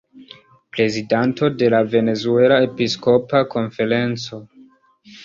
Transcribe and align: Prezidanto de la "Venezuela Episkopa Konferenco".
Prezidanto 0.77 1.49
de 1.59 1.69
la 1.73 1.81
"Venezuela 1.95 2.57
Episkopa 2.69 3.43
Konferenco". 3.57 4.41